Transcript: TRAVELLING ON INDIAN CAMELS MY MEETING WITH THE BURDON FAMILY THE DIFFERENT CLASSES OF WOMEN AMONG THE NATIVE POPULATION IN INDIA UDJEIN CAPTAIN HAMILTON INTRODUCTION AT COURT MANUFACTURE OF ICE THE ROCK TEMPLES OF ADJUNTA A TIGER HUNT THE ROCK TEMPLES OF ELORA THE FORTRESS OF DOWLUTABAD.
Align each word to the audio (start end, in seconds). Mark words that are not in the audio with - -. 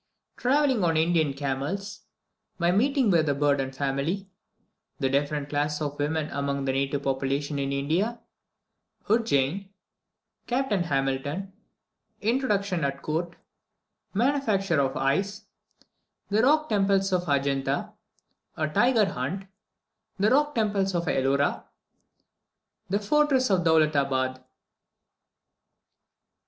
TRAVELLING 0.37 0.83
ON 0.83 0.97
INDIAN 0.97 1.33
CAMELS 1.35 2.05
MY 2.57 2.71
MEETING 2.71 3.11
WITH 3.11 3.27
THE 3.27 3.35
BURDON 3.35 3.71
FAMILY 3.71 4.27
THE 4.97 5.09
DIFFERENT 5.09 5.49
CLASSES 5.49 5.79
OF 5.79 5.99
WOMEN 5.99 6.27
AMONG 6.31 6.65
THE 6.65 6.71
NATIVE 6.71 7.03
POPULATION 7.03 7.59
IN 7.59 7.71
INDIA 7.71 8.19
UDJEIN 9.09 9.69
CAPTAIN 10.47 10.85
HAMILTON 10.85 11.53
INTRODUCTION 12.19 12.83
AT 12.83 13.03
COURT 13.03 13.35
MANUFACTURE 14.15 14.79
OF 14.79 14.97
ICE 14.97 15.41
THE 16.29 16.41
ROCK 16.41 16.67
TEMPLES 16.67 17.11
OF 17.13 17.29
ADJUNTA 17.29 17.93
A 18.57 18.67
TIGER 18.69 19.05
HUNT 19.05 19.45
THE 20.17 20.31
ROCK 20.31 20.55
TEMPLES 20.55 20.95
OF 20.95 21.07
ELORA 21.09 21.65
THE 22.89 22.97
FORTRESS 22.99 23.51
OF 23.51 23.63
DOWLUTABAD. 23.63 24.43